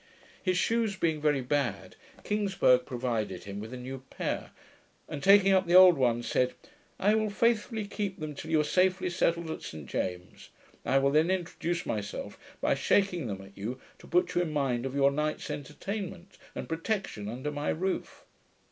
His 0.41 0.57
shoes 0.57 0.95
being 0.95 1.21
very 1.21 1.41
bad, 1.41 1.95
Kingsburgh 2.23 2.87
provided 2.87 3.43
him 3.43 3.59
with 3.59 3.71
a 3.71 3.77
new 3.77 3.99
pair, 4.09 4.49
and 5.07 5.21
taking 5.21 5.53
up 5.53 5.67
the 5.67 5.75
old 5.75 5.95
ones, 5.95 6.25
said, 6.27 6.55
'I 6.99 7.13
will 7.13 7.29
faithfully 7.29 7.85
keep 7.85 8.19
them 8.19 8.33
till 8.33 8.49
you 8.49 8.61
are 8.61 8.63
safely 8.63 9.11
settled 9.11 9.51
at 9.51 9.61
St 9.61 9.85
James's. 9.85 10.49
I 10.83 10.97
will 10.97 11.11
then 11.11 11.29
introduce 11.29 11.85
myself 11.85 12.39
by 12.59 12.73
shaking 12.73 13.27
them 13.27 13.43
at 13.43 13.55
you, 13.55 13.79
to 13.99 14.07
put 14.07 14.33
you 14.33 14.41
in 14.41 14.49
mind 14.51 14.87
of 14.87 14.95
your 14.95 15.11
night's 15.11 15.51
entertainment 15.51 16.35
and 16.55 16.67
protection 16.67 17.29
under 17.29 17.51
my 17.51 17.69
roof.' 17.69 18.25